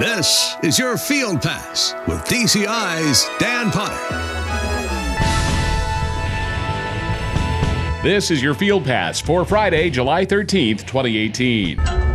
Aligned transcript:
This 0.00 0.56
is 0.62 0.78
your 0.78 0.96
Field 0.96 1.42
Pass 1.42 1.92
with 2.08 2.24
DCI's 2.24 3.28
Dan 3.38 3.70
Potter. 3.70 3.92
This 8.02 8.30
is 8.30 8.42
your 8.42 8.54
Field 8.54 8.86
Pass 8.86 9.20
for 9.20 9.44
Friday, 9.44 9.90
July 9.90 10.24
13th, 10.24 10.86
2018. 10.86 12.09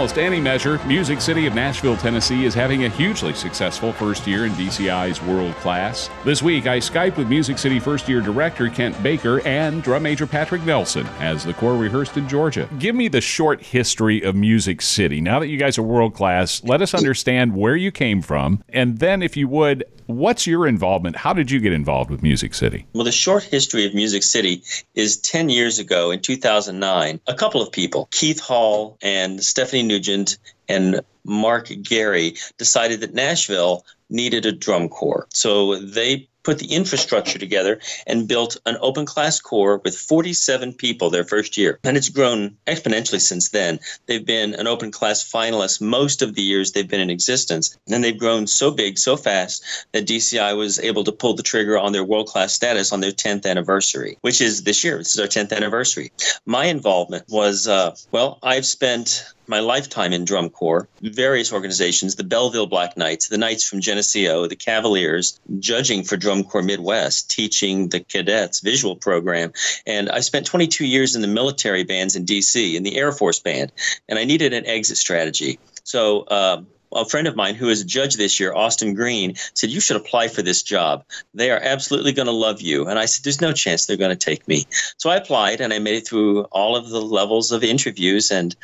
Almost 0.00 0.16
any 0.16 0.40
measure, 0.40 0.80
Music 0.86 1.20
City 1.20 1.46
of 1.46 1.54
Nashville, 1.54 1.94
Tennessee 1.94 2.46
is 2.46 2.54
having 2.54 2.84
a 2.84 2.88
hugely 2.88 3.34
successful 3.34 3.92
first 3.92 4.26
year 4.26 4.46
in 4.46 4.52
DCI's 4.52 5.20
world 5.24 5.54
class. 5.56 6.08
This 6.24 6.42
week, 6.42 6.66
I 6.66 6.78
Skyped 6.78 7.18
with 7.18 7.28
Music 7.28 7.58
City 7.58 7.78
first 7.78 8.08
year 8.08 8.22
director 8.22 8.70
Kent 8.70 9.02
Baker 9.02 9.46
and 9.46 9.82
drum 9.82 10.04
major 10.04 10.26
Patrick 10.26 10.62
Nelson 10.62 11.06
as 11.18 11.44
the 11.44 11.52
corps 11.52 11.76
rehearsed 11.76 12.16
in 12.16 12.26
Georgia. 12.30 12.66
Give 12.78 12.94
me 12.94 13.08
the 13.08 13.20
short 13.20 13.60
history 13.60 14.22
of 14.22 14.34
Music 14.34 14.80
City. 14.80 15.20
Now 15.20 15.38
that 15.38 15.48
you 15.48 15.58
guys 15.58 15.76
are 15.76 15.82
world 15.82 16.14
class, 16.14 16.64
let 16.64 16.80
us 16.80 16.94
understand 16.94 17.54
where 17.54 17.76
you 17.76 17.92
came 17.92 18.22
from, 18.22 18.64
and 18.70 19.00
then, 19.00 19.22
if 19.22 19.36
you 19.36 19.48
would, 19.48 19.84
What's 20.10 20.46
your 20.46 20.66
involvement? 20.66 21.16
How 21.16 21.32
did 21.32 21.50
you 21.50 21.60
get 21.60 21.72
involved 21.72 22.10
with 22.10 22.22
Music 22.22 22.54
City? 22.54 22.86
Well, 22.92 23.04
the 23.04 23.12
short 23.12 23.44
history 23.44 23.86
of 23.86 23.94
Music 23.94 24.22
City 24.22 24.62
is 24.94 25.18
10 25.18 25.48
years 25.48 25.78
ago 25.78 26.10
in 26.10 26.20
2009. 26.20 27.20
A 27.26 27.34
couple 27.34 27.62
of 27.62 27.70
people, 27.70 28.08
Keith 28.10 28.40
Hall 28.40 28.98
and 29.02 29.42
Stephanie 29.42 29.82
Nugent 29.82 30.38
and 30.68 31.00
Mark 31.24 31.70
Gary, 31.82 32.36
decided 32.58 33.00
that 33.00 33.14
Nashville 33.14 33.84
needed 34.08 34.46
a 34.46 34.52
drum 34.52 34.88
corps. 34.88 35.26
So 35.32 35.76
they 35.76 36.28
put 36.50 36.58
the 36.58 36.74
infrastructure 36.74 37.38
together 37.38 37.78
and 38.08 38.26
built 38.26 38.56
an 38.66 38.76
open 38.80 39.06
class 39.06 39.38
corps 39.38 39.80
with 39.84 39.96
47 39.96 40.72
people 40.72 41.08
their 41.08 41.22
first 41.22 41.56
year. 41.56 41.78
And 41.84 41.96
it's 41.96 42.08
grown 42.08 42.56
exponentially 42.66 43.20
since 43.20 43.50
then. 43.50 43.78
They've 44.06 44.26
been 44.26 44.54
an 44.54 44.66
open 44.66 44.90
class 44.90 45.22
finalist 45.22 45.80
most 45.80 46.22
of 46.22 46.34
the 46.34 46.42
years 46.42 46.72
they've 46.72 46.88
been 46.88 47.00
in 47.00 47.08
existence. 47.08 47.78
And 47.88 48.02
they've 48.02 48.18
grown 48.18 48.48
so 48.48 48.72
big, 48.72 48.98
so 48.98 49.16
fast 49.16 49.64
that 49.92 50.08
DCI 50.08 50.56
was 50.56 50.80
able 50.80 51.04
to 51.04 51.12
pull 51.12 51.34
the 51.34 51.44
trigger 51.44 51.78
on 51.78 51.92
their 51.92 52.02
world 52.02 52.26
class 52.26 52.52
status 52.52 52.92
on 52.92 52.98
their 52.98 53.12
10th 53.12 53.46
anniversary, 53.46 54.18
which 54.22 54.40
is 54.40 54.64
this 54.64 54.82
year. 54.82 54.98
This 54.98 55.14
is 55.14 55.20
our 55.20 55.28
10th 55.28 55.52
anniversary. 55.52 56.10
My 56.46 56.64
involvement 56.64 57.26
was, 57.28 57.68
uh, 57.68 57.94
well, 58.10 58.40
I've 58.42 58.66
spent 58.66 59.24
my 59.50 59.60
lifetime 59.60 60.12
in 60.12 60.24
drum 60.24 60.48
corps, 60.48 60.88
various 61.02 61.52
organizations, 61.52 62.14
the 62.14 62.24
Belleville 62.24 62.68
Black 62.68 62.96
Knights, 62.96 63.28
the 63.28 63.36
Knights 63.36 63.68
from 63.68 63.80
Geneseo, 63.80 64.46
the 64.46 64.56
Cavaliers, 64.56 65.38
judging 65.58 66.04
for 66.04 66.16
Drum 66.16 66.44
Corps 66.44 66.62
Midwest, 66.62 67.30
teaching 67.30 67.88
the 67.88 68.00
cadets 68.00 68.60
visual 68.60 68.96
program. 68.96 69.52
And 69.86 70.08
I 70.08 70.20
spent 70.20 70.46
22 70.46 70.86
years 70.86 71.16
in 71.16 71.20
the 71.20 71.28
military 71.28 71.82
bands 71.82 72.14
in 72.14 72.24
DC, 72.24 72.74
in 72.74 72.84
the 72.84 72.96
Air 72.96 73.12
Force 73.12 73.40
Band, 73.40 73.72
and 74.08 74.18
I 74.18 74.24
needed 74.24 74.52
an 74.54 74.66
exit 74.66 74.96
strategy. 74.96 75.58
So 75.82 76.22
uh, 76.22 76.62
a 76.92 77.04
friend 77.04 77.26
of 77.26 77.36
mine 77.36 77.54
who 77.54 77.68
is 77.68 77.80
a 77.80 77.84
judge 77.84 78.16
this 78.16 78.40
year, 78.40 78.54
Austin 78.54 78.94
Green, 78.94 79.34
said, 79.54 79.70
You 79.70 79.80
should 79.80 79.96
apply 79.96 80.28
for 80.28 80.42
this 80.42 80.62
job. 80.62 81.04
They 81.34 81.50
are 81.50 81.60
absolutely 81.62 82.12
going 82.12 82.26
to 82.26 82.32
love 82.32 82.60
you. 82.60 82.86
And 82.86 82.98
I 82.98 83.06
said, 83.06 83.24
There's 83.24 83.40
no 83.40 83.52
chance 83.52 83.86
they're 83.86 83.96
going 83.96 84.16
to 84.16 84.16
take 84.16 84.46
me. 84.48 84.66
So 84.96 85.10
I 85.10 85.16
applied 85.16 85.60
and 85.60 85.72
I 85.72 85.78
made 85.78 85.96
it 85.96 86.06
through 86.06 86.42
all 86.44 86.76
of 86.76 86.88
the 86.90 87.00
levels 87.00 87.52
of 87.52 87.62
interviews. 87.62 88.30
And 88.30 88.54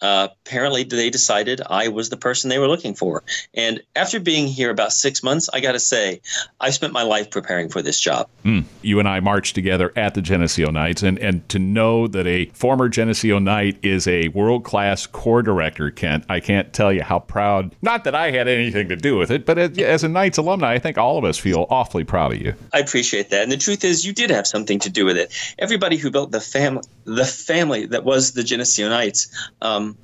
uh, 0.00 0.28
apparently 0.46 0.84
they 0.84 1.10
decided 1.10 1.60
I 1.68 1.88
was 1.88 2.10
the 2.10 2.16
person 2.16 2.50
they 2.50 2.58
were 2.58 2.68
looking 2.68 2.94
for. 2.94 3.22
And 3.54 3.82
after 3.96 4.20
being 4.20 4.46
here 4.46 4.70
about 4.70 4.92
six 4.92 5.22
months, 5.22 5.48
I 5.52 5.60
got 5.60 5.72
to 5.72 5.80
say, 5.80 6.20
I 6.60 6.70
spent 6.70 6.92
my 6.92 7.02
life 7.02 7.30
preparing 7.30 7.68
for 7.68 7.82
this 7.82 8.00
job. 8.00 8.28
Mm. 8.44 8.64
You 8.82 8.98
and 8.98 9.08
I 9.08 9.20
marched 9.20 9.54
together 9.54 9.92
at 9.96 10.14
the 10.14 10.22
Geneseo 10.22 10.70
Knights. 10.70 11.02
And, 11.02 11.18
and 11.18 11.48
to 11.48 11.58
know 11.58 12.06
that 12.08 12.26
a 12.26 12.46
former 12.46 12.88
Geneseo 12.88 13.38
Knight 13.38 13.78
is 13.82 14.06
a 14.06 14.28
world 14.28 14.64
class 14.64 15.06
corps 15.06 15.42
director, 15.42 15.90
Kent, 15.90 16.24
I 16.28 16.40
can't 16.40 16.72
tell 16.72 16.92
you 16.92 17.02
how 17.02 17.18
proud 17.18 17.73
not 17.82 18.04
that 18.04 18.14
I 18.14 18.30
had 18.30 18.48
anything 18.48 18.88
to 18.88 18.96
do 18.96 19.16
with 19.16 19.30
it, 19.30 19.46
but 19.46 19.58
as 19.58 20.04
a 20.04 20.08
Knights 20.08 20.38
alumni, 20.38 20.72
I 20.72 20.78
think 20.78 20.98
all 20.98 21.18
of 21.18 21.24
us 21.24 21.38
feel 21.38 21.66
awfully 21.70 22.04
proud 22.04 22.32
of 22.32 22.40
you. 22.40 22.54
I 22.72 22.78
appreciate 22.78 23.30
that. 23.30 23.42
And 23.42 23.52
the 23.52 23.56
truth 23.56 23.84
is, 23.84 24.06
you 24.06 24.12
did 24.12 24.30
have 24.30 24.46
something 24.46 24.78
to 24.80 24.90
do 24.90 25.04
with 25.04 25.16
it. 25.16 25.32
Everybody 25.58 25.96
who 25.96 26.10
built 26.10 26.30
the 26.30 26.40
family, 26.40 26.82
the 27.04 27.24
family 27.24 27.86
that 27.86 28.04
was 28.04 28.32
the 28.32 28.42
Geneseo 28.42 28.88
Knights, 28.88 29.28
um, 29.62 29.96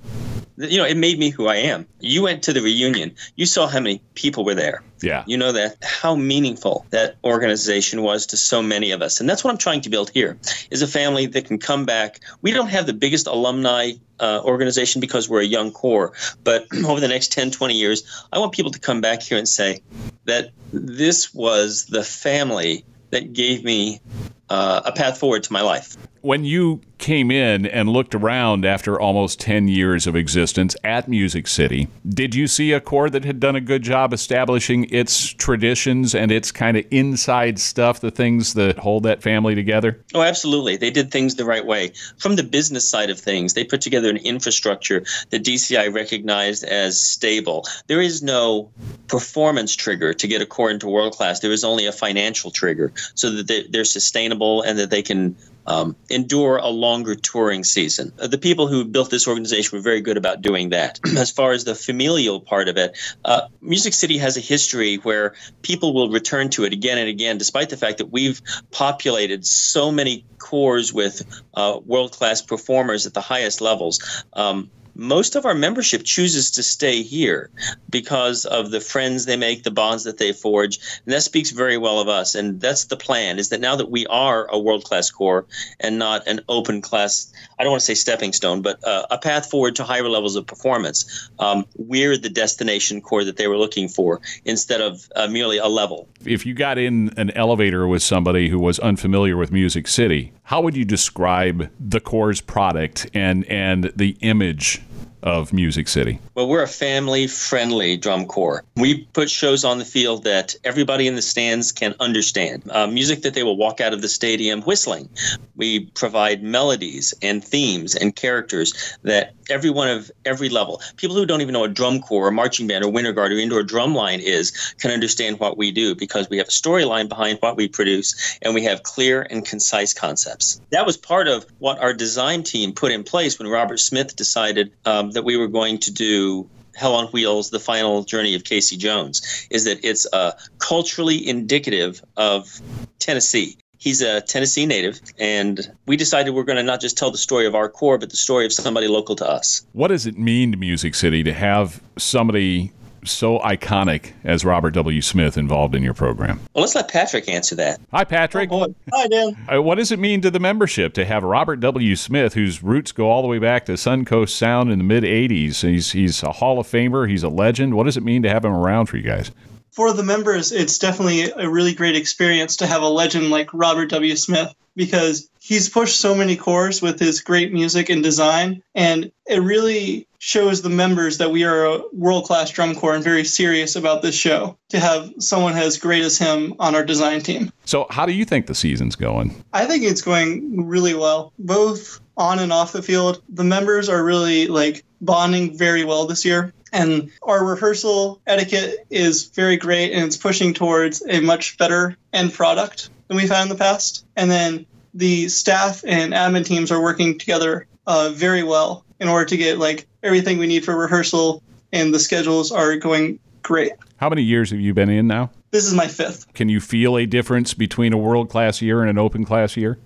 you 0.56 0.78
know, 0.78 0.84
it 0.84 0.96
made 0.96 1.18
me 1.18 1.30
who 1.30 1.46
I 1.46 1.56
am. 1.56 1.86
You 2.00 2.22
went 2.22 2.42
to 2.44 2.52
the 2.52 2.60
reunion. 2.60 3.14
You 3.36 3.46
saw 3.46 3.66
how 3.66 3.80
many 3.80 4.02
people 4.14 4.44
were 4.44 4.54
there. 4.54 4.82
Yeah. 5.02 5.24
You 5.26 5.38
know 5.38 5.52
that 5.52 5.76
how 5.82 6.14
meaningful 6.14 6.86
that 6.90 7.16
organization 7.24 8.02
was 8.02 8.26
to 8.26 8.36
so 8.36 8.62
many 8.62 8.90
of 8.90 9.02
us. 9.02 9.20
And 9.20 9.28
that's 9.28 9.42
what 9.42 9.50
I'm 9.50 9.58
trying 9.58 9.80
to 9.82 9.90
build 9.90 10.10
here 10.10 10.38
is 10.70 10.82
a 10.82 10.86
family 10.86 11.26
that 11.26 11.46
can 11.46 11.58
come 11.58 11.86
back. 11.86 12.20
We 12.42 12.52
don't 12.52 12.68
have 12.68 12.86
the 12.86 12.92
biggest 12.92 13.26
alumni 13.26 13.92
uh, 14.18 14.42
organization 14.44 15.00
because 15.00 15.28
we're 15.28 15.40
a 15.40 15.46
young 15.46 15.72
corps, 15.72 16.12
but 16.44 16.66
over 16.84 17.00
the 17.00 17.08
next 17.08 17.32
10, 17.32 17.50
20 17.50 17.74
years, 17.74 18.26
I 18.32 18.38
want 18.38 18.52
people 18.52 18.70
to 18.72 18.78
come 18.78 19.00
back 19.00 19.22
here 19.22 19.38
and 19.38 19.48
say 19.48 19.80
that 20.26 20.50
this 20.72 21.32
was 21.32 21.86
the 21.86 22.04
family 22.04 22.84
that 23.10 23.32
gave 23.32 23.64
me 23.64 24.00
uh, 24.48 24.82
a 24.84 24.92
path 24.92 25.18
forward 25.18 25.44
to 25.44 25.52
my 25.52 25.62
life. 25.62 25.96
When 26.22 26.44
you 26.44 26.82
came 26.98 27.30
in 27.30 27.64
and 27.64 27.88
looked 27.88 28.14
around 28.14 28.66
after 28.66 29.00
almost 29.00 29.40
10 29.40 29.68
years 29.68 30.06
of 30.06 30.14
existence 30.14 30.76
at 30.84 31.08
Music 31.08 31.46
City, 31.46 31.88
did 32.06 32.34
you 32.34 32.46
see 32.46 32.72
a 32.72 32.80
corps 32.80 33.08
that 33.08 33.24
had 33.24 33.40
done 33.40 33.56
a 33.56 33.60
good 33.60 33.82
job 33.82 34.12
establishing 34.12 34.86
its 34.90 35.28
traditions 35.28 36.14
and 36.14 36.30
its 36.30 36.52
kind 36.52 36.76
of 36.76 36.84
inside 36.90 37.58
stuff, 37.58 38.00
the 38.00 38.10
things 38.10 38.52
that 38.52 38.78
hold 38.78 39.04
that 39.04 39.22
family 39.22 39.54
together? 39.54 40.04
Oh, 40.14 40.20
absolutely. 40.20 40.76
They 40.76 40.90
did 40.90 41.10
things 41.10 41.36
the 41.36 41.46
right 41.46 41.64
way. 41.64 41.92
From 42.18 42.36
the 42.36 42.42
business 42.42 42.86
side 42.86 43.08
of 43.08 43.18
things, 43.18 43.54
they 43.54 43.64
put 43.64 43.80
together 43.80 44.10
an 44.10 44.18
infrastructure 44.18 45.04
that 45.30 45.42
DCI 45.42 45.92
recognized 45.94 46.64
as 46.64 47.00
stable. 47.00 47.64
There 47.86 48.02
is 48.02 48.22
no 48.22 48.70
performance 49.08 49.74
trigger 49.74 50.12
to 50.12 50.28
get 50.28 50.42
a 50.42 50.46
corps 50.46 50.70
into 50.70 50.86
world 50.86 51.14
class, 51.14 51.40
there 51.40 51.50
is 51.50 51.64
only 51.64 51.86
a 51.86 51.92
financial 51.92 52.50
trigger 52.50 52.92
so 53.14 53.30
that 53.30 53.68
they're 53.70 53.84
sustainable 53.84 54.60
and 54.62 54.78
that 54.78 54.90
they 54.90 55.02
can 55.02 55.34
um, 55.70 55.94
endure 56.08 56.56
a 56.56 56.66
longer 56.66 57.14
touring 57.14 57.62
season. 57.62 58.12
Uh, 58.18 58.26
the 58.26 58.38
people 58.38 58.66
who 58.66 58.84
built 58.84 59.08
this 59.08 59.28
organization 59.28 59.78
were 59.78 59.82
very 59.82 60.00
good 60.00 60.16
about 60.16 60.42
doing 60.42 60.70
that. 60.70 60.98
as 61.16 61.30
far 61.30 61.52
as 61.52 61.62
the 61.62 61.76
familial 61.76 62.40
part 62.40 62.68
of 62.68 62.76
it, 62.76 62.98
uh, 63.24 63.42
Music 63.60 63.94
City 63.94 64.18
has 64.18 64.36
a 64.36 64.40
history 64.40 64.96
where 64.96 65.34
people 65.62 65.94
will 65.94 66.10
return 66.10 66.50
to 66.50 66.64
it 66.64 66.72
again 66.72 66.98
and 66.98 67.08
again, 67.08 67.38
despite 67.38 67.70
the 67.70 67.76
fact 67.76 67.98
that 67.98 68.10
we've 68.10 68.42
populated 68.72 69.46
so 69.46 69.92
many 69.92 70.24
corps 70.38 70.92
with 70.92 71.22
uh, 71.54 71.78
world 71.86 72.10
class 72.10 72.42
performers 72.42 73.06
at 73.06 73.14
the 73.14 73.20
highest 73.20 73.60
levels. 73.60 74.24
Um, 74.32 74.70
most 74.94 75.36
of 75.36 75.44
our 75.46 75.54
membership 75.54 76.04
chooses 76.04 76.50
to 76.52 76.62
stay 76.62 77.02
here 77.02 77.50
because 77.88 78.44
of 78.44 78.70
the 78.70 78.80
friends 78.80 79.24
they 79.24 79.36
make, 79.36 79.62
the 79.62 79.70
bonds 79.70 80.04
that 80.04 80.18
they 80.18 80.32
forge, 80.32 80.78
and 81.04 81.12
that 81.14 81.22
speaks 81.22 81.50
very 81.50 81.76
well 81.76 82.00
of 82.00 82.08
us. 82.08 82.34
And 82.34 82.60
that's 82.60 82.84
the 82.86 82.96
plan: 82.96 83.38
is 83.38 83.48
that 83.48 83.60
now 83.60 83.76
that 83.76 83.90
we 83.90 84.06
are 84.06 84.46
a 84.50 84.58
world-class 84.58 85.10
corps 85.10 85.46
and 85.80 85.98
not 85.98 86.26
an 86.26 86.40
open 86.48 86.80
class, 86.80 87.32
I 87.58 87.64
don't 87.64 87.72
want 87.72 87.80
to 87.80 87.86
say 87.86 87.94
stepping 87.94 88.32
stone, 88.32 88.62
but 88.62 88.82
uh, 88.86 89.06
a 89.10 89.18
path 89.18 89.50
forward 89.50 89.76
to 89.76 89.84
higher 89.84 90.08
levels 90.08 90.36
of 90.36 90.46
performance. 90.46 91.30
Um, 91.38 91.66
we're 91.76 92.16
the 92.16 92.30
destination 92.30 93.00
corps 93.00 93.24
that 93.24 93.36
they 93.36 93.48
were 93.48 93.58
looking 93.58 93.88
for 93.88 94.20
instead 94.44 94.80
of 94.80 95.08
uh, 95.16 95.28
merely 95.28 95.58
a 95.58 95.68
level. 95.68 96.08
If 96.24 96.46
you 96.46 96.54
got 96.54 96.78
in 96.78 97.10
an 97.16 97.30
elevator 97.32 97.86
with 97.86 98.02
somebody 98.02 98.48
who 98.48 98.58
was 98.58 98.78
unfamiliar 98.78 99.36
with 99.36 99.52
Music 99.52 99.88
City, 99.88 100.32
how 100.44 100.60
would 100.60 100.76
you 100.76 100.84
describe 100.84 101.70
the 101.78 102.00
core's 102.00 102.40
product 102.40 103.08
and 103.14 103.44
and 103.44 103.92
the 103.96 104.16
image 104.20 104.82
of 105.22 105.52
Music 105.52 105.88
City? 105.88 106.18
Well, 106.34 106.48
we're 106.48 106.62
a 106.62 106.68
family 106.68 107.26
friendly 107.26 107.96
drum 107.96 108.26
corps. 108.26 108.64
We 108.76 109.04
put 109.12 109.30
shows 109.30 109.64
on 109.64 109.78
the 109.78 109.84
field 109.84 110.24
that 110.24 110.54
everybody 110.64 111.06
in 111.06 111.14
the 111.14 111.22
stands 111.22 111.72
can 111.72 111.94
understand. 112.00 112.70
Uh, 112.70 112.86
music 112.86 113.22
that 113.22 113.34
they 113.34 113.42
will 113.42 113.56
walk 113.56 113.80
out 113.80 113.92
of 113.92 114.02
the 114.02 114.08
stadium 114.08 114.62
whistling. 114.62 115.08
We 115.56 115.86
provide 115.86 116.42
melodies 116.42 117.14
and 117.22 117.44
themes 117.44 117.94
and 117.94 118.14
characters 118.14 118.96
that 119.02 119.34
everyone 119.50 119.88
of 119.88 120.10
every 120.24 120.48
level, 120.48 120.80
people 120.96 121.16
who 121.16 121.26
don't 121.26 121.40
even 121.40 121.52
know 121.52 121.64
a 121.64 121.68
drum 121.68 122.00
corps 122.00 122.28
or 122.28 122.30
marching 122.30 122.66
band 122.66 122.84
or 122.84 122.90
winter 122.90 123.12
guard 123.12 123.32
or 123.32 123.38
indoor 123.38 123.62
drum 123.62 123.94
line 123.94 124.20
is, 124.20 124.74
can 124.78 124.90
understand 124.90 125.40
what 125.40 125.58
we 125.58 125.70
do 125.70 125.94
because 125.94 126.30
we 126.30 126.38
have 126.38 126.48
a 126.48 126.50
storyline 126.50 127.08
behind 127.08 127.38
what 127.40 127.56
we 127.56 127.68
produce 127.68 128.38
and 128.42 128.54
we 128.54 128.64
have 128.64 128.82
clear 128.82 129.22
and 129.22 129.44
concise 129.44 129.92
concepts. 129.92 130.60
That 130.70 130.86
was 130.86 130.96
part 130.96 131.28
of 131.28 131.44
what 131.58 131.78
our 131.78 131.92
design 131.92 132.42
team 132.42 132.72
put 132.72 132.92
in 132.92 133.04
place 133.04 133.38
when 133.38 133.48
Robert 133.48 133.80
Smith 133.80 134.16
decided 134.16 134.72
um, 134.84 135.09
that 135.14 135.24
we 135.24 135.36
were 135.36 135.48
going 135.48 135.78
to 135.78 135.92
do 135.92 136.48
Hell 136.74 136.94
on 136.94 137.06
Wheels, 137.08 137.50
The 137.50 137.58
Final 137.58 138.04
Journey 138.04 138.34
of 138.34 138.44
Casey 138.44 138.76
Jones, 138.76 139.46
is 139.50 139.64
that 139.64 139.84
it's 139.84 140.06
uh, 140.12 140.32
culturally 140.58 141.26
indicative 141.26 142.02
of 142.16 142.60
Tennessee. 142.98 143.56
He's 143.78 144.02
a 144.02 144.20
Tennessee 144.20 144.66
native, 144.66 145.00
and 145.18 145.70
we 145.86 145.96
decided 145.96 146.34
we're 146.34 146.44
going 146.44 146.56
to 146.56 146.62
not 146.62 146.80
just 146.80 146.98
tell 146.98 147.10
the 147.10 147.18
story 147.18 147.46
of 147.46 147.54
our 147.54 147.68
corps, 147.68 147.98
but 147.98 148.10
the 148.10 148.16
story 148.16 148.44
of 148.44 148.52
somebody 148.52 148.88
local 148.88 149.16
to 149.16 149.28
us. 149.28 149.66
What 149.72 149.88
does 149.88 150.06
it 150.06 150.18
mean 150.18 150.52
to 150.52 150.58
Music 150.58 150.94
City 150.94 151.22
to 151.22 151.32
have 151.32 151.82
somebody 151.96 152.72
so 153.04 153.38
iconic 153.40 154.12
as 154.24 154.44
Robert 154.44 154.72
W. 154.72 155.00
Smith 155.00 155.36
involved 155.36 155.74
in 155.74 155.82
your 155.82 155.94
program? 155.94 156.40
Well, 156.54 156.62
let's 156.62 156.74
let 156.74 156.90
Patrick 156.90 157.28
answer 157.28 157.54
that. 157.56 157.80
Hi, 157.92 158.04
Patrick. 158.04 158.50
Oh, 158.52 158.74
Hi, 158.92 159.08
Dan. 159.08 159.36
Uh, 159.52 159.62
what 159.62 159.76
does 159.76 159.92
it 159.92 159.98
mean 159.98 160.20
to 160.22 160.30
the 160.30 160.40
membership 160.40 160.94
to 160.94 161.04
have 161.04 161.22
Robert 161.22 161.60
W. 161.60 161.96
Smith, 161.96 162.34
whose 162.34 162.62
roots 162.62 162.92
go 162.92 163.08
all 163.10 163.22
the 163.22 163.28
way 163.28 163.38
back 163.38 163.66
to 163.66 163.72
Suncoast 163.72 164.30
Sound 164.30 164.70
in 164.70 164.78
the 164.78 164.84
mid 164.84 165.04
80s? 165.04 165.62
He's, 165.62 165.92
he's 165.92 166.22
a 166.22 166.32
Hall 166.32 166.58
of 166.58 166.66
Famer, 166.66 167.08
he's 167.08 167.22
a 167.22 167.28
legend. 167.28 167.74
What 167.74 167.84
does 167.84 167.96
it 167.96 168.02
mean 168.02 168.22
to 168.22 168.28
have 168.28 168.44
him 168.44 168.52
around 168.52 168.86
for 168.86 168.96
you 168.96 169.02
guys? 169.02 169.30
For 169.72 169.92
the 169.92 170.02
members, 170.02 170.50
it's 170.50 170.78
definitely 170.78 171.30
a 171.30 171.48
really 171.48 171.74
great 171.74 171.96
experience 171.96 172.56
to 172.56 172.66
have 172.66 172.82
a 172.82 172.88
legend 172.88 173.30
like 173.30 173.48
Robert 173.54 173.88
W. 173.90 174.16
Smith 174.16 174.52
because 174.80 175.28
he's 175.40 175.68
pushed 175.68 176.00
so 176.00 176.14
many 176.14 176.36
corps 176.36 176.80
with 176.80 176.98
his 176.98 177.20
great 177.20 177.52
music 177.52 177.90
and 177.90 178.02
design. 178.02 178.62
And 178.74 179.12
it 179.26 179.42
really 179.42 180.08
shows 180.16 180.62
the 180.62 180.70
members 180.70 181.18
that 181.18 181.30
we 181.30 181.44
are 181.44 181.66
a 181.66 181.82
world 181.92 182.24
class 182.24 182.48
drum 182.48 182.74
corps 182.74 182.94
and 182.94 183.04
very 183.04 183.24
serious 183.24 183.76
about 183.76 184.00
this 184.00 184.14
show 184.14 184.56
to 184.70 184.80
have 184.80 185.12
someone 185.18 185.54
as 185.54 185.76
great 185.76 186.02
as 186.02 186.16
him 186.16 186.54
on 186.58 186.74
our 186.74 186.82
design 186.82 187.20
team. 187.20 187.52
So, 187.66 187.86
how 187.90 188.06
do 188.06 188.14
you 188.14 188.24
think 188.24 188.46
the 188.46 188.54
season's 188.54 188.96
going? 188.96 189.44
I 189.52 189.66
think 189.66 189.84
it's 189.84 190.00
going 190.00 190.66
really 190.66 190.94
well, 190.94 191.34
both 191.38 192.00
on 192.16 192.38
and 192.38 192.50
off 192.50 192.72
the 192.72 192.82
field. 192.82 193.22
The 193.28 193.44
members 193.44 193.90
are 193.90 194.02
really 194.02 194.46
like 194.46 194.82
bonding 195.02 195.58
very 195.58 195.84
well 195.84 196.06
this 196.06 196.24
year. 196.24 196.54
And 196.72 197.10
our 197.22 197.44
rehearsal 197.44 198.22
etiquette 198.26 198.86
is 198.88 199.24
very 199.24 199.58
great 199.58 199.92
and 199.92 200.06
it's 200.06 200.16
pushing 200.16 200.54
towards 200.54 201.02
a 201.06 201.20
much 201.20 201.58
better 201.58 201.98
end 202.14 202.32
product 202.32 202.88
than 203.10 203.16
we've 203.16 203.28
had 203.28 203.42
in 203.42 203.48
the 203.48 203.56
past. 203.56 204.06
And 204.14 204.30
then 204.30 204.66
the 204.94 205.28
staff 205.28 205.84
and 205.86 206.12
admin 206.12 206.44
teams 206.44 206.70
are 206.70 206.82
working 206.82 207.18
together 207.18 207.66
uh, 207.86 208.10
very 208.14 208.42
well 208.42 208.84
in 208.98 209.08
order 209.08 209.24
to 209.26 209.36
get 209.36 209.58
like 209.58 209.86
everything 210.02 210.38
we 210.38 210.46
need 210.46 210.64
for 210.64 210.76
rehearsal 210.76 211.42
and 211.72 211.94
the 211.94 211.98
schedules 211.98 212.52
are 212.52 212.76
going 212.76 213.18
great. 213.42 213.72
How 213.96 214.08
many 214.08 214.22
years 214.22 214.50
have 214.50 214.60
you 214.60 214.74
been 214.74 214.90
in 214.90 215.06
now? 215.06 215.30
This 215.50 215.66
is 215.66 215.74
my 215.74 215.88
fifth. 215.88 216.32
Can 216.34 216.48
you 216.48 216.60
feel 216.60 216.96
a 216.96 217.06
difference 217.06 217.54
between 217.54 217.92
a 217.92 217.98
world 217.98 218.28
class 218.30 218.62
year 218.62 218.80
and 218.80 218.90
an 218.90 218.98
open 218.98 219.24
class 219.24 219.56
year? 219.56 219.78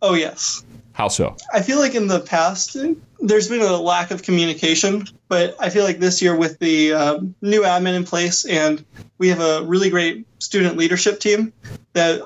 Oh, 0.00 0.14
yes. 0.14 0.64
How 0.92 1.08
so? 1.08 1.36
I 1.52 1.60
feel 1.60 1.78
like 1.78 1.94
in 1.94 2.06
the 2.06 2.20
past, 2.20 2.76
there's 3.20 3.48
been 3.48 3.60
a 3.60 3.76
lack 3.76 4.10
of 4.10 4.22
communication, 4.22 5.06
but 5.28 5.56
I 5.58 5.70
feel 5.70 5.84
like 5.84 5.98
this 5.98 6.22
year 6.22 6.36
with 6.36 6.58
the 6.60 6.92
um, 6.92 7.34
new 7.42 7.62
admin 7.62 7.96
in 7.96 8.04
place 8.04 8.44
and 8.44 8.84
we 9.18 9.28
have 9.28 9.40
a 9.40 9.62
really 9.64 9.90
great 9.90 10.26
student 10.38 10.76
leadership 10.76 11.20
team 11.20 11.52
that 11.94 12.22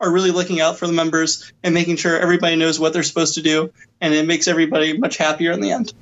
are 0.00 0.10
really 0.10 0.30
looking 0.30 0.60
out 0.60 0.78
for 0.78 0.86
the 0.86 0.92
members 0.92 1.52
and 1.62 1.74
making 1.74 1.96
sure 1.96 2.18
everybody 2.18 2.56
knows 2.56 2.80
what 2.80 2.92
they're 2.92 3.02
supposed 3.02 3.34
to 3.34 3.42
do, 3.42 3.72
and 4.00 4.14
it 4.14 4.26
makes 4.26 4.48
everybody 4.48 4.96
much 4.96 5.16
happier 5.16 5.52
in 5.52 5.60
the 5.60 5.70
end. 5.70 5.92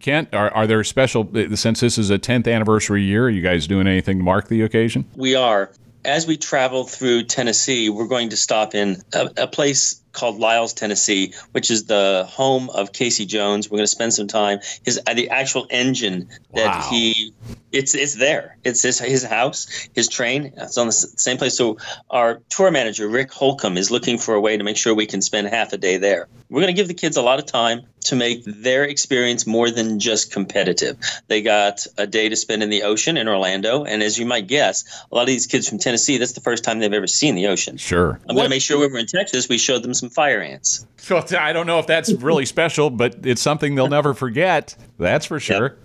Kent, 0.00 0.34
are, 0.34 0.50
are 0.50 0.66
there 0.66 0.84
special, 0.84 1.30
uh, 1.34 1.56
since 1.56 1.80
this 1.80 1.96
is 1.96 2.10
a 2.10 2.18
10th 2.18 2.52
anniversary 2.52 3.02
year, 3.02 3.26
are 3.26 3.30
you 3.30 3.40
guys 3.40 3.66
doing 3.66 3.86
anything 3.86 4.18
to 4.18 4.24
mark 4.24 4.48
the 4.48 4.62
occasion? 4.62 5.06
We 5.16 5.34
are. 5.34 5.70
As 6.04 6.26
we 6.26 6.36
travel 6.36 6.84
through 6.84 7.24
Tennessee, 7.24 7.88
we're 7.88 8.08
going 8.08 8.30
to 8.30 8.36
stop 8.36 8.74
in 8.74 9.02
a, 9.14 9.30
a 9.38 9.46
place 9.46 10.02
called 10.14 10.38
Lyles, 10.38 10.72
Tennessee, 10.72 11.34
which 11.52 11.70
is 11.70 11.84
the 11.84 12.26
home 12.28 12.70
of 12.70 12.92
Casey 12.92 13.26
Jones. 13.26 13.70
We're 13.70 13.78
going 13.78 13.84
to 13.84 13.88
spend 13.88 14.14
some 14.14 14.26
time. 14.28 14.60
His 14.84 15.00
uh, 15.06 15.14
the 15.14 15.28
actual 15.30 15.66
engine 15.70 16.28
that 16.54 16.66
Wow. 16.66 16.88
he 16.90 17.34
it's 17.72 17.94
it's 17.94 18.14
there. 18.14 18.56
It's 18.64 18.82
his 18.82 18.98
his 18.98 19.24
house, 19.24 19.66
his 19.94 20.08
train. 20.08 20.52
It's 20.56 20.78
on 20.78 20.86
the 20.86 20.92
same 20.92 21.36
place. 21.36 21.56
So 21.56 21.78
our 22.10 22.40
tour 22.48 22.70
manager 22.70 23.08
Rick 23.08 23.32
Holcomb 23.32 23.76
is 23.76 23.90
looking 23.90 24.16
for 24.16 24.34
a 24.34 24.40
way 24.40 24.56
to 24.56 24.64
make 24.64 24.76
sure 24.76 24.94
we 24.94 25.06
can 25.06 25.20
spend 25.20 25.48
half 25.48 25.72
a 25.72 25.76
day 25.76 25.96
there. 25.98 26.28
We're 26.48 26.60
going 26.60 26.74
to 26.74 26.80
give 26.80 26.88
the 26.88 26.94
kids 26.94 27.16
a 27.16 27.22
lot 27.22 27.38
of 27.40 27.46
time 27.46 27.82
to 28.04 28.16
make 28.16 28.44
their 28.44 28.84
experience 28.84 29.46
more 29.46 29.70
than 29.70 29.98
just 29.98 30.30
competitive. 30.30 30.98
They 31.26 31.42
got 31.42 31.86
a 31.96 32.06
day 32.06 32.28
to 32.28 32.36
spend 32.36 32.62
in 32.62 32.68
the 32.70 32.82
ocean 32.82 33.16
in 33.16 33.28
Orlando, 33.28 33.84
and 33.84 34.02
as 34.02 34.18
you 34.18 34.26
might 34.26 34.46
guess, 34.46 34.84
a 35.10 35.14
lot 35.14 35.22
of 35.22 35.28
these 35.28 35.46
kids 35.46 35.68
from 35.68 35.78
Tennessee, 35.78 36.18
that's 36.18 36.32
the 36.32 36.42
first 36.42 36.62
time 36.62 36.78
they've 36.78 36.92
ever 36.92 37.06
seen 37.06 37.34
the 37.34 37.46
ocean. 37.46 37.76
Sure. 37.78 38.20
I'm 38.28 38.36
going 38.36 38.44
to 38.44 38.50
make 38.50 38.62
sure 38.62 38.78
when 38.78 38.92
we're 38.92 38.98
in 38.98 39.06
Texas, 39.06 39.48
we 39.48 39.58
showed 39.58 39.82
them 39.82 39.94
some 39.94 40.03
fire 40.10 40.40
ants. 40.40 40.86
So 40.96 41.22
I 41.38 41.52
don't 41.52 41.66
know 41.66 41.78
if 41.78 41.86
that's 41.86 42.10
really 42.14 42.46
special, 42.46 42.88
but 42.88 43.16
it's 43.24 43.42
something 43.42 43.74
they'll 43.74 43.88
never 43.88 44.14
forget. 44.14 44.74
That's 44.98 45.26
for 45.26 45.38
sure. 45.38 45.76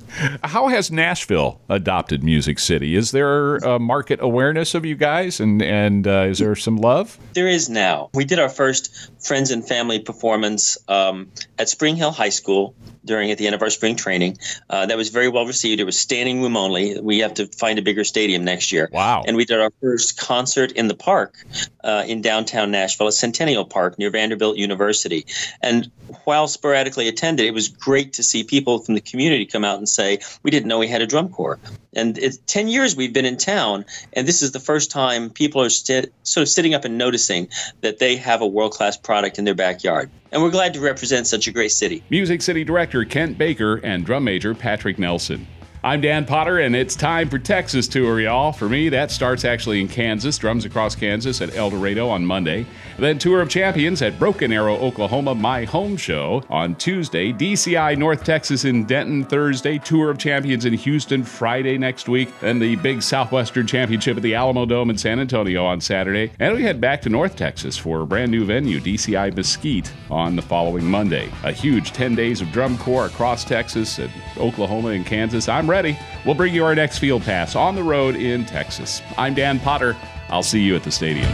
How 0.44 0.70
has 0.70 0.92
Nashville 0.92 1.60
adopted 1.68 2.24
Music 2.24 2.58
City? 2.58 2.96
Is 2.96 3.12
there 3.12 3.58
a 3.58 3.80
market 3.80 4.22
awareness 4.22 4.76
of 4.76 4.86
you 4.86 4.96
guys, 4.96 5.42
and 5.42 5.62
and 5.62 6.08
uh, 6.08 6.28
is 6.30 6.40
there 6.40 6.56
some 6.56 6.78
love? 6.78 7.18
There 7.34 7.48
is 7.48 7.70
now. 7.70 8.10
We 8.14 8.24
did 8.24 8.40
our 8.40 8.50
first 8.50 9.12
friends 9.22 9.52
and 9.52 9.68
family 9.68 10.00
performance 10.00 10.78
um, 10.88 11.30
at 11.58 11.68
Spring 11.68 11.98
Hill 11.98 12.12
High 12.12 12.30
School 12.30 12.74
during 13.04 13.32
at 13.32 13.38
the 13.38 13.46
end 13.46 13.56
of 13.56 13.62
our 13.62 13.70
spring 13.70 13.96
training. 13.96 14.38
Uh, 14.70 14.86
that 14.86 14.98
was 14.98 15.10
very 15.10 15.28
well 15.28 15.46
received. 15.46 15.82
It 15.82 15.86
was 15.86 16.00
standing 16.00 16.42
room 16.42 16.56
only. 16.56 17.00
We 17.00 17.20
have 17.20 17.34
to 17.36 17.48
find 17.48 17.80
a 17.80 17.82
bigger 17.82 18.04
stadium 18.04 18.44
next 18.46 18.72
year. 18.72 18.90
Wow. 18.92 19.24
And 19.26 19.36
we 19.36 19.46
did 19.46 19.60
our 19.60 19.72
first 19.82 20.18
concert 20.18 20.72
in 20.74 20.88
the 20.88 20.96
park 20.96 21.46
uh, 21.84 22.04
in 22.08 22.22
downtown 22.22 22.72
Nashville, 22.72 23.08
at 23.08 23.14
Centennial 23.14 23.66
Park 23.66 23.98
near 23.98 24.10
Vanderbilt 24.10 24.58
University. 24.58 25.26
And 25.62 25.92
while 26.24 26.48
sporadically 26.48 27.08
attended, 27.08 27.46
it 27.46 27.54
was 27.54 27.68
great 27.68 28.14
to 28.14 28.24
see 28.24 28.44
people 28.44 28.80
from 28.80 28.96
the 28.96 29.02
community 29.02 29.46
come 29.46 29.64
out 29.64 29.78
and 29.78 29.88
say, 29.88 30.20
"We 30.44 30.52
didn't 30.52 30.68
know 30.68 30.80
we 30.80 30.88
had 30.88 31.02
a 31.02 31.08
drum 31.08 31.30
corps." 31.30 31.60
And 31.94 32.18
it's 32.18 32.38
ten 32.46 32.68
years 32.68 32.96
we've 32.96 33.14
been 33.14 33.26
in 33.26 33.38
town, 33.38 33.86
and 34.14 34.28
this 34.28 34.42
is 34.42 34.52
the 34.52 34.60
first 34.60 34.92
time 34.92 35.30
people 35.30 35.62
are 35.62 35.70
sort 35.70 36.08
of 36.38 36.50
sitting 36.50 36.74
up 36.74 36.86
and 36.86 36.98
noticing 36.98 37.50
that 37.82 38.00
they 38.00 38.16
have 38.18 38.42
a 38.42 38.48
world 38.48 38.72
class 38.72 38.98
product 38.98 39.40
in 39.40 39.46
their 39.46 39.56
backyard. 39.56 40.10
And 40.32 40.44
we're 40.44 40.52
glad 40.52 40.74
to 40.76 40.80
represent 40.80 41.28
such 41.28 41.48
a 41.48 41.52
great 41.52 41.72
city. 41.72 42.04
Music 42.10 42.42
City 42.42 42.64
Director 42.64 43.04
Kent 43.06 43.38
Baker 43.38 43.78
and 43.78 44.06
drum 44.06 44.24
major 44.24 44.54
Patrick 44.54 45.00
Nelson. 45.00 45.48
I'm 45.82 46.02
Dan 46.02 46.26
Potter, 46.26 46.60
and 46.60 46.76
it's 46.76 46.94
time 46.94 47.30
for 47.30 47.40
Texas 47.40 47.88
Tour, 47.88 48.20
y'all. 48.20 48.52
For 48.52 48.68
me, 48.68 48.90
that 48.90 49.12
starts 49.12 49.46
actually 49.46 49.80
in 49.80 49.88
Kansas, 49.88 50.38
Drums 50.38 50.66
Across 50.66 50.96
Kansas 50.96 51.40
at 51.40 51.56
El 51.56 51.70
Dorado 51.70 52.10
on 52.10 52.26
Monday. 52.26 52.66
Then 52.98 53.18
Tour 53.18 53.40
of 53.40 53.50
Champions 53.50 54.02
at 54.02 54.20
Broken 54.20 54.52
Arrow, 54.52 54.76
Oklahoma, 54.76 55.36
my 55.36 55.64
home 55.64 55.96
show 55.96 56.44
on 56.50 56.76
Tuesday. 56.76 57.32
DCI 57.32 57.98
North 57.98 58.26
Texas 58.26 58.66
in 58.66 58.84
Denton 58.84 59.24
Thursday. 59.24 59.78
Tour 59.78 60.10
of 60.10 60.18
Champions 60.18 60.66
in 60.66 60.74
Houston 60.74 61.24
Friday 61.24 61.78
next 61.78 62.10
week. 62.10 62.38
Then 62.42 62.60
the 62.60 62.76
big 62.76 63.02
Southwestern 63.02 63.66
Championship 63.66 64.18
at 64.18 64.24
the 64.24 64.34
Alamodome 64.34 64.90
in 64.90 64.98
San 64.98 65.22
Antonio 65.22 65.64
on 65.64 65.80
Saturday. 65.80 66.34
And 66.40 66.58
we 66.58 66.62
head 66.62 66.82
back 66.82 67.02
to 67.04 67.10
North 67.10 67.38
Texas 67.38 67.78
for 67.78 68.02
a 68.02 68.06
brand 68.06 68.32
new 68.32 68.44
venue, 68.44 68.82
DCI 68.82 69.34
Mesquite, 69.34 69.94
on 70.12 70.36
the 70.36 70.42
following 70.42 70.84
Monday. 70.84 71.32
A 71.46 71.54
huge 71.54 71.94
10 71.94 72.16
days 72.16 72.42
of 72.42 72.52
drum 72.52 72.78
corps 72.78 73.06
across 73.06 73.46
Texas 73.46 73.98
and 73.98 74.12
Oklahoma 74.36 74.90
and 74.90 75.06
Kansas. 75.06 75.48
I'm 75.48 75.69
ready. 75.70 75.98
We'll 76.26 76.36
bring 76.36 76.54
you 76.54 76.66
our 76.66 76.76
next 76.76 76.98
field 76.98 77.24
pass 77.24 77.56
on 77.56 77.76
the 77.76 77.84
road 77.84 78.16
in 78.16 78.46
Texas. 78.46 79.02
I'm 79.18 79.34
Dan 79.34 79.60
Potter. 79.60 79.96
I'll 80.30 80.44
see 80.44 80.62
you 80.62 80.76
at 80.76 80.84
the 80.84 80.92
stadium. 80.92 81.32